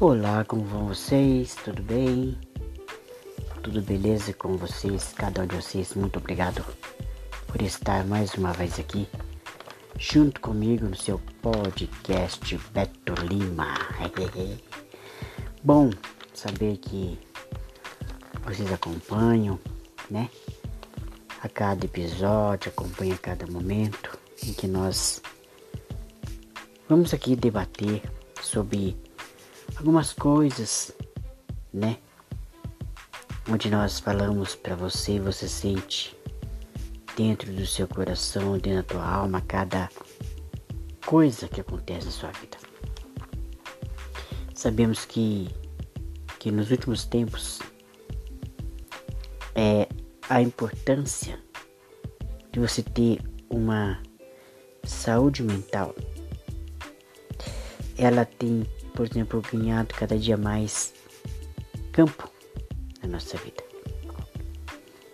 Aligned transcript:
Olá, 0.00 0.46
como 0.46 0.64
vão 0.64 0.86
vocês? 0.86 1.54
Tudo 1.62 1.82
bem? 1.82 2.34
Tudo 3.62 3.82
beleza 3.82 4.32
com 4.32 4.56
vocês? 4.56 5.12
Cada 5.14 5.42
um 5.42 5.46
de 5.46 5.56
vocês, 5.56 5.92
muito 5.92 6.18
obrigado 6.18 6.64
por 7.46 7.60
estar 7.60 8.02
mais 8.06 8.32
uma 8.32 8.50
vez 8.54 8.80
aqui 8.80 9.06
junto 9.98 10.40
comigo 10.40 10.86
no 10.86 10.96
seu 10.96 11.20
podcast 11.42 12.58
Beto 12.72 13.12
Lima. 13.28 13.74
Bom 15.62 15.90
saber 16.32 16.78
que 16.78 17.18
vocês 18.42 18.72
acompanham, 18.72 19.58
né? 20.10 20.30
A 21.42 21.48
cada 21.50 21.84
episódio, 21.84 22.70
acompanha 22.70 23.16
a 23.16 23.18
cada 23.18 23.46
momento 23.46 24.18
em 24.42 24.54
que 24.54 24.66
nós 24.66 25.20
vamos 26.88 27.12
aqui 27.12 27.36
debater 27.36 28.00
sobre 28.40 28.96
algumas 29.80 30.12
coisas, 30.12 30.92
né? 31.72 31.96
Onde 33.50 33.70
nós 33.70 33.98
falamos 33.98 34.54
para 34.54 34.76
você, 34.76 35.18
você 35.18 35.48
sente 35.48 36.14
dentro 37.16 37.50
do 37.50 37.66
seu 37.66 37.88
coração, 37.88 38.58
dentro 38.58 38.74
da 38.74 38.82
tua 38.82 39.08
alma, 39.10 39.40
cada 39.40 39.88
coisa 41.06 41.48
que 41.48 41.62
acontece 41.62 42.04
na 42.04 42.12
sua 42.12 42.30
vida. 42.32 42.58
Sabemos 44.54 45.06
que, 45.06 45.48
que 46.38 46.50
nos 46.50 46.70
últimos 46.70 47.06
tempos 47.06 47.60
é 49.54 49.88
a 50.28 50.42
importância 50.42 51.40
de 52.52 52.60
você 52.60 52.82
ter 52.82 53.22
uma 53.48 53.98
saúde 54.84 55.42
mental. 55.42 55.94
Ela 57.96 58.26
tem 58.26 58.66
por 59.00 59.06
exemplo, 59.06 59.42
ganhado 59.50 59.94
cada 59.94 60.18
dia 60.18 60.36
mais 60.36 60.92
campo 61.90 62.30
na 63.02 63.08
nossa 63.08 63.38
vida. 63.38 63.64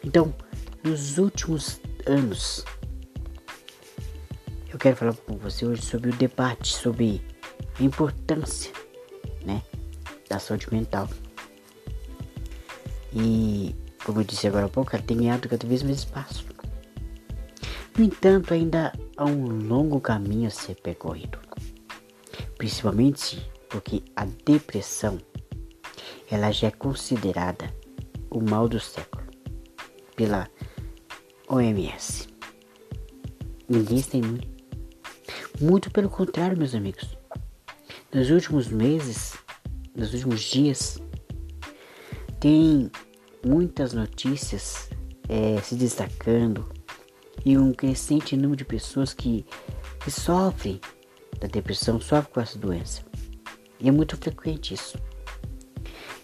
Então, 0.03 0.35
nos 0.83 1.19
últimos 1.19 1.81
anos, 2.05 2.65
eu 4.73 4.77
quero 4.77 4.97
falar 4.97 5.15
com 5.15 5.37
você 5.37 5.65
hoje 5.65 5.83
sobre 5.83 6.11
o 6.11 6.13
debate 6.15 6.75
sobre 6.75 7.25
a 7.79 7.83
importância, 7.85 8.73
né, 9.45 9.63
da 10.29 10.41
saúde 10.41 10.67
mental. 10.73 11.09
E, 13.15 13.73
como 14.05 14.19
eu 14.19 14.25
disse 14.25 14.49
agora 14.49 14.67
há 14.67 14.69
pouco, 14.69 14.97
ela 14.97 15.05
tem 15.05 15.19
ganhado 15.19 15.49
cada 15.49 15.65
vez 15.65 15.85
mais 15.85 15.99
espaço. 15.99 16.45
No 17.97 18.05
entanto, 18.05 18.53
ainda 18.53 18.93
há 19.17 19.25
um 19.25 19.47
longo 19.47 20.01
caminho 20.01 20.49
a 20.49 20.51
ser 20.51 20.75
percorrido, 20.75 21.39
principalmente 22.59 23.49
porque 23.77 24.03
a 24.17 24.25
depressão 24.25 25.19
ela 26.31 26.51
já 26.51 26.69
é 26.69 26.71
considerada 26.71 27.71
o 28.31 28.41
mal 28.41 28.67
do 28.67 28.81
século 28.81 29.27
pela 30.17 30.49
OMS. 31.47 32.27
Ninguém 33.69 34.03
imune. 34.15 34.57
Muito 35.61 35.91
pelo 35.91 36.09
contrário, 36.09 36.57
meus 36.57 36.75
amigos. 36.75 37.19
Nos 38.15 38.31
últimos 38.31 38.69
meses, 38.69 39.37
nos 39.95 40.15
últimos 40.15 40.41
dias, 40.41 40.99
tem 42.41 42.91
muitas 43.45 43.93
notícias 43.93 44.89
é, 45.29 45.61
se 45.61 45.75
destacando 45.75 46.67
e 47.45 47.59
um 47.59 47.75
crescente 47.75 48.39
número 48.39 48.57
de 48.57 48.65
pessoas 48.65 49.13
que, 49.13 49.45
que 50.03 50.11
sofrem 50.11 50.81
da 51.39 51.47
depressão, 51.47 52.01
sofrem 52.01 52.33
com 52.33 52.41
essa 52.41 52.59
doença. 52.59 53.05
E 53.81 53.89
é 53.89 53.93
muito 53.93 54.17
frequente 54.17 54.75
isso. 54.75 54.99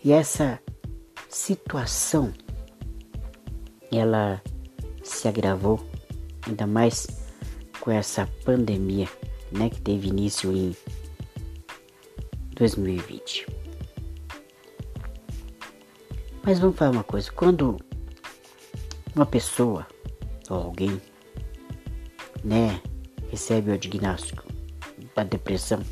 E 0.05 0.13
essa 0.13 0.61
situação 1.29 2.33
ela 3.91 4.43
se 5.03 5.29
agravou 5.29 5.81
ainda 6.47 6.67
mais 6.67 7.07
com 7.81 7.91
essa 7.91 8.27
pandemia, 8.45 9.09
né, 9.51 9.69
que 9.69 9.81
teve 9.81 10.09
início 10.09 10.53
em 10.53 10.75
2020. 12.55 13.47
Mas 16.43 16.59
vamos 16.59 16.77
falar 16.77 16.91
uma 16.91 17.05
coisa, 17.05 17.31
quando 17.31 17.77
uma 19.15 19.27
pessoa 19.27 19.87
ou 20.49 20.57
alguém, 20.57 21.01
né, 22.43 22.81
recebe 23.31 23.71
o 23.71 23.79
diagnóstico 23.79 24.45
da 25.15 25.23
depressão, 25.23 25.83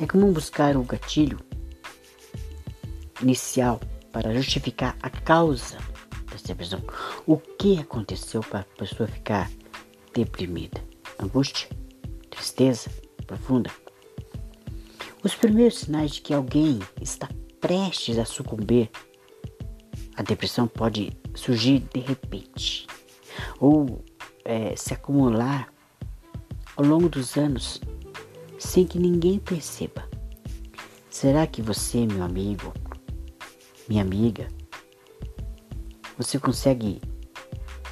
é 0.00 0.06
comum 0.06 0.32
buscar 0.32 0.76
o 0.76 0.82
gatilho 0.82 1.38
inicial 3.20 3.78
para 4.10 4.32
justificar 4.32 4.96
a 5.02 5.10
causa 5.10 5.76
dessa 6.30 6.48
depressão. 6.48 6.82
O 7.26 7.36
que 7.36 7.78
aconteceu 7.78 8.40
para 8.40 8.60
a 8.60 8.78
pessoa 8.78 9.06
ficar 9.06 9.50
deprimida? 10.14 10.82
Angústia? 11.18 11.68
Tristeza 12.30 12.90
profunda? 13.26 13.70
Os 15.22 15.34
primeiros 15.34 15.80
sinais 15.80 16.12
de 16.12 16.22
que 16.22 16.32
alguém 16.32 16.80
está 17.00 17.28
prestes 17.60 18.16
a 18.16 18.24
sucumbir 18.24 18.90
à 20.16 20.22
depressão 20.22 20.66
pode 20.66 21.12
surgir 21.34 21.80
de 21.92 22.00
repente 22.00 22.86
ou 23.58 24.02
é, 24.46 24.74
se 24.74 24.94
acumular 24.94 25.70
ao 26.74 26.86
longo 26.86 27.10
dos 27.10 27.36
anos 27.36 27.82
sem 28.60 28.86
que 28.86 28.98
ninguém 28.98 29.38
perceba. 29.38 30.08
Será 31.08 31.46
que 31.46 31.62
você, 31.62 32.06
meu 32.06 32.22
amigo, 32.22 32.72
minha 33.88 34.02
amiga, 34.02 34.46
você 36.16 36.38
consegue 36.38 37.00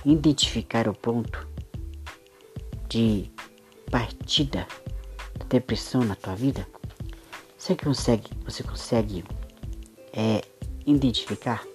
identificar 0.04 0.86
o 0.86 0.94
ponto 0.94 1.48
de 2.88 3.32
partida 3.90 4.68
da 5.38 5.46
depressão 5.46 6.04
na 6.04 6.14
tua 6.14 6.36
vida? 6.36 6.68
Você 7.56 7.74
consegue, 7.74 8.30
você 8.44 8.62
consegue 8.62 9.24
é, 10.12 10.42
identificar? 10.86 11.66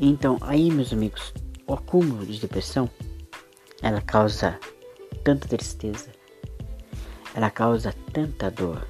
Então, 0.00 0.38
aí, 0.40 0.70
meus 0.70 0.92
amigos, 0.92 1.32
o 1.66 1.74
acúmulo 1.74 2.26
de 2.26 2.40
depressão 2.40 2.90
ela 3.82 4.00
causa 4.00 4.58
tanta 5.26 5.48
tristeza, 5.48 6.06
ela 7.34 7.50
causa 7.50 7.92
tanta 8.12 8.48
dor. 8.48 8.86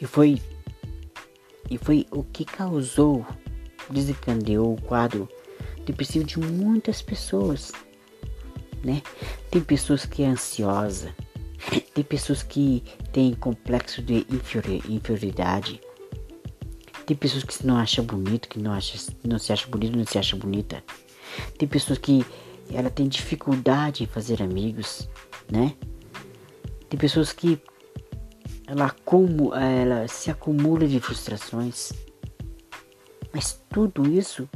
E 0.00 0.04
foi 0.04 0.42
e 1.70 1.78
foi 1.78 2.08
o 2.10 2.24
que 2.24 2.44
causou, 2.44 3.24
desencadeou 3.88 4.74
o 4.74 4.82
quadro 4.82 5.28
depressivo 5.86 6.24
de 6.24 6.40
muitas 6.40 7.00
pessoas, 7.00 7.70
né? 8.82 9.00
Tem 9.48 9.62
pessoas 9.62 10.04
que 10.04 10.24
é 10.24 10.26
ansiosa, 10.26 11.14
tem 11.94 12.02
pessoas 12.02 12.42
que 12.42 12.82
têm 13.12 13.32
complexo 13.32 14.02
de 14.02 14.26
inferioridade, 14.88 15.80
tem 17.06 17.16
pessoas 17.16 17.44
que 17.44 17.64
não 17.64 17.76
acham 17.76 18.04
bonito, 18.04 18.48
que 18.48 18.58
não, 18.58 18.72
acha, 18.72 18.98
não 19.24 19.38
se 19.38 19.52
acha 19.52 19.68
bonito, 19.68 19.96
não 19.96 20.04
se 20.04 20.18
acha 20.18 20.36
bonita. 20.36 20.82
Tem 21.56 21.68
pessoas 21.68 21.98
que 21.98 22.26
ela 22.74 22.90
tem 22.90 23.08
dificuldade 23.08 24.04
em 24.04 24.06
fazer 24.06 24.42
amigos, 24.42 25.08
né? 25.50 25.74
Tem 26.88 26.98
pessoas 26.98 27.32
que 27.32 27.60
ela, 28.66 28.90
como, 29.04 29.54
ela 29.54 30.06
se 30.08 30.30
acumula 30.30 30.86
de 30.86 31.00
frustrações. 31.00 31.92
Mas 33.32 33.62
tudo 33.70 34.06
isso 34.10 34.48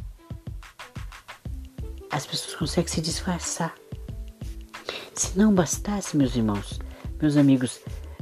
as 2.11 2.27
pessoas 2.27 2.55
conseguem 2.55 2.93
se 2.93 3.01
disfarçar. 3.01 3.75
Se 5.15 5.39
não 5.39 5.55
bastasse, 5.55 6.17
meus 6.17 6.35
irmãos, 6.37 6.79
meus 7.21 7.37
amigos, 7.37 7.81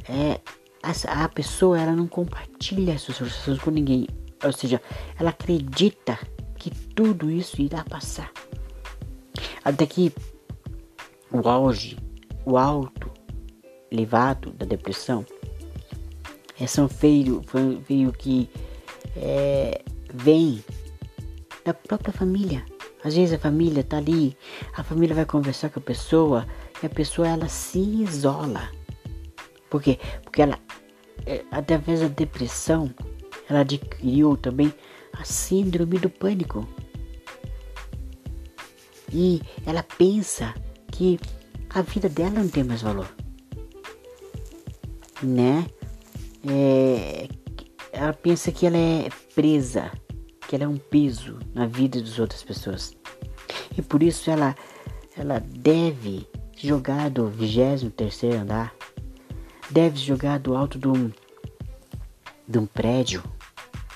é, 0.08 0.40
a, 0.82 1.24
a 1.24 1.28
pessoa 1.28 1.80
ela 1.80 1.92
não 1.92 2.06
compartilha 2.06 2.94
as 2.94 3.02
suas 3.02 3.18
frustrações 3.18 3.58
com 3.58 3.70
ninguém. 3.70 4.06
Ou 4.44 4.52
seja, 4.52 4.80
ela 5.18 5.30
acredita 5.30 6.18
que 6.56 6.70
tudo 6.70 7.30
isso 7.30 7.60
irá 7.60 7.84
passar. 7.84 8.30
Até 9.64 9.86
que 9.86 10.12
o 11.32 11.48
auge, 11.48 11.96
o 12.44 12.56
alto, 12.58 13.10
elevado 13.90 14.50
da 14.50 14.66
depressão 14.66 15.24
é, 16.60 16.66
são 16.66 16.88
feio, 16.88 17.42
feio 17.84 18.12
que 18.12 18.50
é, 19.16 19.82
vem 20.12 20.62
da 21.64 21.72
própria 21.72 22.12
família. 22.12 22.64
Às 23.02 23.14
vezes 23.14 23.34
a 23.34 23.38
família 23.38 23.84
tá 23.84 23.98
ali, 23.98 24.36
a 24.76 24.82
família 24.82 25.14
vai 25.14 25.26
conversar 25.26 25.70
com 25.70 25.78
a 25.78 25.82
pessoa 25.82 26.46
e 26.82 26.86
a 26.86 26.88
pessoa 26.88 27.28
ela 27.28 27.48
se 27.48 27.78
isola. 27.78 28.70
Por 29.68 29.82
quê? 29.82 29.98
Porque 30.22 30.42
ela, 30.42 30.58
é, 31.26 31.44
através 31.50 32.00
da 32.00 32.08
depressão, 32.08 32.92
ela 33.48 33.60
adquiriu 33.60 34.36
também 34.36 34.72
a 35.12 35.24
síndrome 35.24 35.98
do 35.98 36.08
pânico. 36.08 36.66
E 39.14 39.40
ela 39.64 39.82
pensa 39.82 40.52
que 40.90 41.18
a 41.70 41.80
vida 41.80 42.08
dela 42.08 42.30
não 42.30 42.48
tem 42.48 42.64
mais 42.64 42.82
valor. 42.82 43.08
Né? 45.22 45.66
é, 46.46 47.28
ela 47.92 48.12
pensa 48.12 48.52
que 48.52 48.66
ela 48.66 48.76
é 48.76 49.08
presa, 49.34 49.90
que 50.46 50.54
ela 50.54 50.64
é 50.64 50.68
um 50.68 50.76
peso 50.76 51.38
na 51.54 51.66
vida 51.66 52.00
das 52.00 52.18
outras 52.18 52.42
pessoas. 52.42 52.94
E 53.76 53.82
por 53.82 54.02
isso 54.02 54.30
ela, 54.30 54.54
ela 55.16 55.40
deve 55.40 56.26
jogar 56.56 57.10
do 57.10 57.28
23 57.28 58.24
andar, 58.34 58.74
deve 59.70 59.98
jogar 59.98 60.38
do 60.38 60.54
alto 60.54 60.78
de 60.78 60.88
um, 60.88 61.10
de 62.46 62.58
um 62.58 62.66
prédio, 62.66 63.22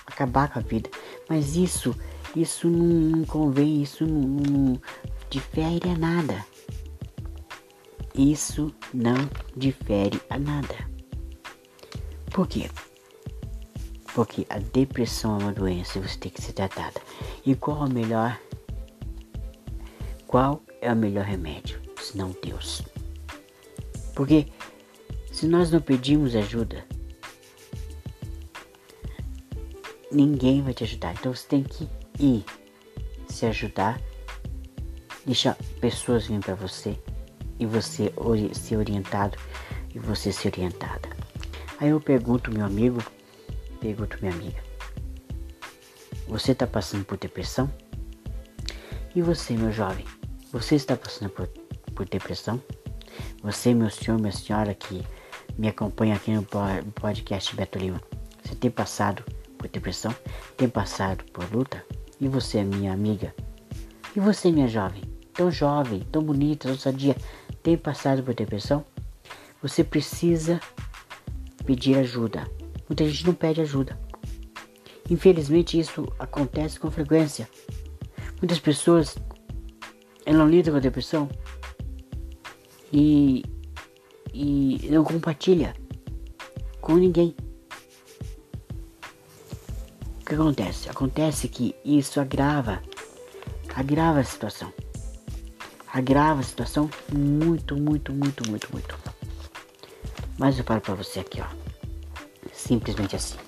acabar 0.06 0.48
com 0.50 0.58
a 0.58 0.62
vida. 0.62 0.90
Mas 1.28 1.56
isso, 1.56 1.94
isso 2.40 2.68
não, 2.68 3.18
não 3.18 3.24
convém, 3.24 3.82
isso 3.82 4.06
não, 4.06 4.20
não 4.20 4.80
difere 5.28 5.90
a 5.90 5.98
nada. 5.98 6.46
Isso 8.14 8.74
não 8.94 9.16
difere 9.56 10.20
a 10.30 10.38
nada. 10.38 10.88
Por 12.32 12.46
quê? 12.46 12.70
Porque 14.14 14.46
a 14.48 14.58
depressão 14.58 15.38
é 15.38 15.42
uma 15.44 15.52
doença 15.52 15.98
e 15.98 16.02
você 16.02 16.18
tem 16.18 16.30
que 16.30 16.42
ser 16.42 16.52
tratada. 16.52 17.00
E 17.44 17.54
qual 17.54 17.84
é 17.84 17.88
o 17.88 17.92
melhor? 17.92 18.40
Qual 20.26 20.62
é 20.80 20.92
o 20.92 20.96
melhor 20.96 21.24
remédio? 21.24 21.80
Senão 22.00 22.34
Deus. 22.42 22.82
Porque 24.14 24.46
se 25.32 25.46
nós 25.46 25.70
não 25.70 25.80
pedimos 25.80 26.34
ajuda, 26.34 26.84
ninguém 30.10 30.62
vai 30.62 30.74
te 30.74 30.84
ajudar. 30.84 31.14
Então 31.14 31.34
você 31.34 31.46
tem 31.46 31.62
que 31.62 31.88
ir 32.18 32.44
se 33.28 33.46
ajudar, 33.46 34.00
deixar 35.24 35.56
pessoas 35.80 36.24
virem 36.26 36.40
para 36.40 36.54
você 36.54 36.98
e 37.58 37.66
você 37.66 38.12
ser 38.54 38.76
orientado 38.76 39.36
e 39.94 39.98
você 39.98 40.32
ser 40.32 40.48
orientada. 40.48 41.08
Aí 41.80 41.90
eu 41.90 42.00
pergunto 42.00 42.52
meu 42.52 42.64
amigo, 42.64 43.02
pergunto 43.80 44.18
minha 44.20 44.32
amiga, 44.32 44.62
você 46.26 46.52
está 46.52 46.66
passando 46.66 47.04
por 47.04 47.16
depressão? 47.16 47.72
E 49.14 49.22
você, 49.22 49.54
meu 49.54 49.72
jovem, 49.72 50.04
você 50.52 50.74
está 50.74 50.96
passando 50.96 51.30
por, 51.30 51.48
por 51.94 52.08
depressão? 52.08 52.62
Você, 53.42 53.72
meu 53.72 53.90
senhor, 53.90 54.20
minha 54.20 54.32
senhora 54.32 54.74
que 54.74 55.04
me 55.56 55.68
acompanha 55.68 56.14
aqui 56.14 56.30
no 56.30 56.44
podcast 56.94 57.56
Beto 57.56 57.78
Lima, 57.78 58.00
você 58.44 58.54
tem 58.54 58.70
passado 58.70 59.24
por 59.56 59.68
depressão? 59.68 60.14
Tem 60.56 60.68
passado 60.68 61.24
por 61.32 61.50
luta? 61.52 61.84
E 62.20 62.26
você, 62.26 62.64
minha 62.64 62.92
amiga? 62.92 63.34
E 64.16 64.20
você, 64.20 64.50
minha 64.50 64.66
jovem? 64.68 65.02
Tão 65.32 65.50
jovem, 65.50 66.00
tão 66.10 66.22
bonita, 66.22 66.68
tão 66.68 66.76
sadia, 66.76 67.16
tem 67.62 67.76
passado 67.76 68.22
por 68.22 68.34
depressão? 68.34 68.84
Você 69.62 69.84
precisa 69.84 70.60
pedir 71.64 71.96
ajuda. 71.96 72.44
Muita 72.88 73.04
gente 73.08 73.26
não 73.26 73.34
pede 73.34 73.60
ajuda. 73.60 73.98
Infelizmente 75.10 75.78
isso 75.78 76.06
acontece 76.18 76.78
com 76.80 76.90
frequência. 76.90 77.48
Muitas 78.40 78.58
pessoas 78.58 79.16
não 80.26 80.48
lidam 80.48 80.72
com 80.72 80.78
a 80.78 80.82
depressão 80.82 81.28
e, 82.92 83.42
e 84.32 84.88
não 84.90 85.04
compartilha 85.04 85.74
com 86.80 86.96
ninguém. 86.96 87.34
Que 90.28 90.34
acontece? 90.34 90.90
Acontece 90.90 91.48
que 91.48 91.74
isso 91.82 92.20
agrava, 92.20 92.82
agrava 93.74 94.20
a 94.20 94.24
situação. 94.24 94.70
Agrava 95.90 96.40
a 96.40 96.42
situação 96.42 96.90
muito, 97.10 97.74
muito, 97.74 98.12
muito, 98.12 98.46
muito, 98.46 98.70
muito. 98.70 98.98
Mas 100.36 100.58
eu 100.58 100.64
falo 100.64 100.82
pra 100.82 100.92
você 100.92 101.20
aqui, 101.20 101.40
ó. 101.40 101.46
Simplesmente 102.52 103.16
assim. 103.16 103.38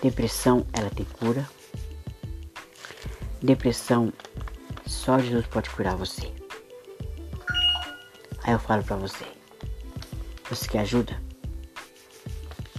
Depressão, 0.00 0.64
ela 0.72 0.90
tem 0.90 1.04
cura. 1.06 1.44
Depressão, 3.42 4.12
só 4.86 5.18
Jesus 5.18 5.48
pode 5.48 5.70
curar 5.70 5.96
você. 5.96 6.32
Aí 8.44 8.52
eu 8.52 8.60
falo 8.60 8.84
pra 8.84 8.94
você. 8.94 9.26
Você 10.48 10.68
quer 10.68 10.82
ajuda? 10.82 11.20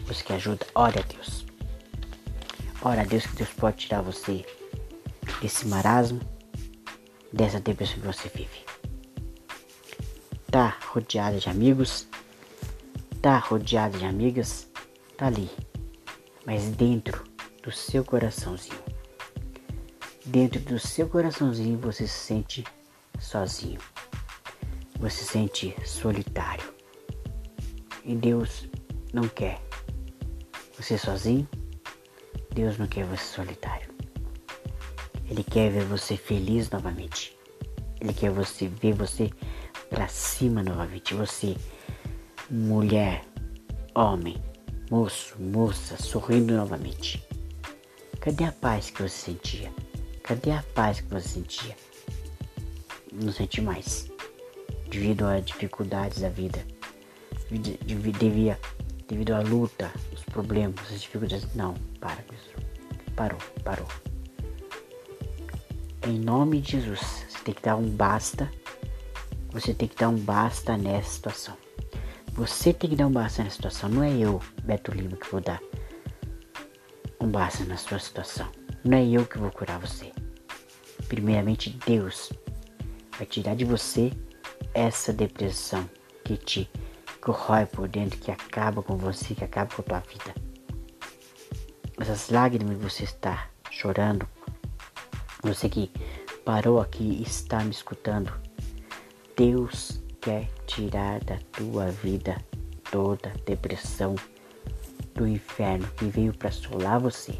Você 0.05 0.23
quer 0.23 0.35
ajuda? 0.35 0.65
Ore 0.73 0.97
a 0.99 1.01
Deus. 1.01 1.42
Ore 2.85 2.99
a 2.99 3.05
Deus 3.05 3.25
que 3.25 3.37
Deus 3.37 3.49
pode 3.51 3.77
tirar 3.77 4.01
você 4.01 4.45
desse 5.41 5.65
marasmo, 5.67 6.19
dessa 7.31 7.57
depressão 7.57 7.95
que 8.01 8.07
você 8.07 8.27
vive. 8.27 8.65
Tá 10.51 10.77
rodeada 10.89 11.39
de 11.39 11.47
amigos, 11.47 12.09
tá 13.21 13.37
rodeado 13.37 13.97
de 13.97 14.03
amigas, 14.05 14.67
tá 15.15 15.27
ali. 15.27 15.49
Mas 16.45 16.71
dentro 16.71 17.23
do 17.63 17.71
seu 17.71 18.03
coraçãozinho, 18.03 18.83
dentro 20.25 20.59
do 20.59 20.77
seu 20.77 21.07
coraçãozinho 21.07 21.79
você 21.79 22.05
se 22.05 22.19
sente 22.19 22.65
sozinho. 23.17 23.79
Você 24.99 25.23
se 25.23 25.31
sente 25.31 25.73
solitário. 25.85 26.73
E 28.03 28.13
Deus 28.13 28.67
não 29.13 29.29
quer 29.29 29.61
você 30.77 30.97
sozinho. 30.97 31.47
Deus 32.53 32.77
não 32.77 32.87
quer 32.87 33.05
você 33.05 33.23
solitário. 33.23 33.89
Ele 35.29 35.43
quer 35.43 35.71
ver 35.71 35.85
você 35.85 36.15
feliz 36.15 36.69
novamente. 36.69 37.35
Ele 37.99 38.13
quer 38.13 38.29
você 38.29 38.67
ver 38.67 38.93
você 38.93 39.31
para 39.89 40.07
cima 40.07 40.61
novamente. 40.61 41.15
Você 41.15 41.55
mulher, 42.51 43.25
homem, 43.95 44.35
moço, 44.91 45.35
moça, 45.41 45.97
sorrindo 45.97 46.53
novamente. 46.55 47.25
Cadê 48.19 48.43
a 48.43 48.51
paz 48.51 48.91
que 48.91 49.01
você 49.01 49.31
sentia? 49.31 49.73
Cadê 50.21 50.51
a 50.51 50.63
paz 50.75 51.01
que 51.01 51.07
você 51.07 51.27
sentia? 51.27 51.75
Não 53.11 53.31
senti 53.31 53.61
mais. 53.61 54.11
Devido 54.89 55.25
às 55.25 55.43
dificuldades 55.43 56.21
da 56.21 56.29
vida. 56.29 56.63
Devia, 58.19 58.59
devido 59.13 59.33
à 59.33 59.41
luta, 59.41 59.91
os 60.11 60.23
problemas, 60.23 60.79
as 60.91 61.01
dificuldades. 61.01 61.47
Não, 61.53 61.75
para 61.99 62.21
com 62.23 62.33
isso. 62.33 62.49
Parou, 63.15 63.39
parou. 63.63 63.87
Em 66.07 66.17
nome 66.19 66.59
de 66.59 66.71
Jesus, 66.73 66.99
você 67.29 67.39
tem 67.45 67.53
que 67.53 67.61
dar 67.61 67.75
um 67.75 67.87
basta. 67.89 68.51
Você 69.51 69.73
tem 69.73 69.87
que 69.87 69.95
dar 69.95 70.09
um 70.09 70.17
basta 70.17 70.75
nessa 70.75 71.11
situação. 71.11 71.55
Você 72.33 72.73
tem 72.73 72.89
que 72.89 72.95
dar 72.95 73.05
um 73.05 73.11
basta 73.11 73.43
na 73.43 73.51
situação, 73.51 73.87
não 73.87 74.01
é 74.01 74.11
eu, 74.11 74.41
Beto 74.63 74.91
Lima, 74.91 75.15
que 75.15 75.29
vou 75.29 75.39
dar 75.39 75.61
um 77.21 77.27
basta 77.27 77.63
na 77.65 77.77
sua 77.77 77.99
situação. 77.99 78.49
Não 78.83 78.97
é 78.97 79.07
eu 79.07 79.25
que 79.27 79.37
vou 79.37 79.51
curar 79.51 79.79
você. 79.79 80.11
Primeiramente, 81.07 81.77
Deus 81.85 82.33
vai 83.15 83.27
tirar 83.27 83.55
de 83.55 83.63
você 83.63 84.11
essa 84.73 85.13
depressão 85.13 85.87
que 86.25 86.35
te 86.35 86.69
corrói 87.23 87.65
por 87.65 87.87
dentro, 87.87 88.19
que 88.19 88.29
acaba 88.29 88.83
com 88.83 88.97
você, 88.97 89.33
que 89.33 89.45
acaba 89.45 89.73
com 89.73 89.81
a 89.81 89.85
tua 89.85 89.99
vida. 89.99 90.35
Essas 91.97 92.29
lágrimas 92.29 92.77
que 92.77 92.83
você 92.83 93.03
está 93.05 93.49
chorando, 93.71 94.27
você 95.41 95.69
que 95.69 95.89
parou 96.43 96.81
aqui 96.81 97.03
e 97.03 97.23
está 97.23 97.63
me 97.63 97.71
escutando, 97.71 98.33
Deus 99.37 100.01
quer 100.19 100.49
tirar 100.67 101.23
da 101.23 101.37
tua 101.53 101.91
vida 101.91 102.37
toda 102.91 103.29
a 103.29 103.43
depressão 103.45 104.15
do 105.15 105.25
inferno 105.25 105.87
que 105.95 106.05
veio 106.05 106.33
para 106.33 106.49
assolar 106.49 106.99
você. 106.99 107.39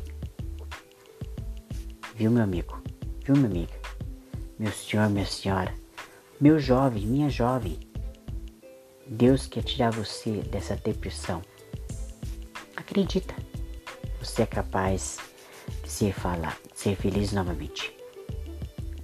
Viu, 2.16 2.32
meu 2.32 2.44
amigo? 2.44 2.82
Viu, 3.26 3.36
minha 3.36 3.48
amiga? 3.48 3.74
Meu 4.58 4.72
senhor, 4.72 5.10
minha 5.10 5.26
senhora, 5.26 5.74
meu 6.40 6.58
jovem, 6.58 7.06
minha 7.06 7.30
jovem. 7.30 7.93
Deus 9.14 9.46
quer 9.46 9.64
tirar 9.64 9.92
você 9.92 10.42
dessa 10.42 10.76
depressão. 10.76 11.42
Acredita. 12.76 13.36
Você 14.20 14.42
é 14.42 14.46
capaz 14.46 15.20
de 15.84 15.90
ser 15.90 16.14
falar, 16.14 16.58
de 16.74 16.80
ser 16.80 16.96
feliz 16.96 17.32
novamente. 17.32 17.96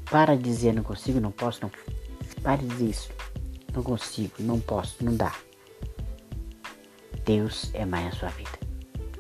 Para 0.10 0.36
de 0.36 0.42
dizer 0.42 0.74
não 0.74 0.82
consigo, 0.82 1.20
não 1.20 1.32
posso, 1.32 1.60
não. 1.62 1.72
Pare 2.42 2.64
de 2.64 2.70
dizer 2.70 2.90
isso. 2.90 3.10
Não 3.72 3.84
consigo, 3.84 4.34
não 4.40 4.60
posso, 4.60 4.96
não 5.04 5.16
dá. 5.16 5.36
Deus 7.24 7.70
é 7.76 7.86
mais 7.86 8.08
a 8.08 8.18
sua 8.18 8.30
vida. 8.30 8.60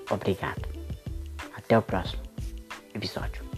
Obrigado. 0.09 0.67
Até 1.55 1.77
o 1.77 1.83
próximo 1.83 2.23
episódio. 2.95 3.48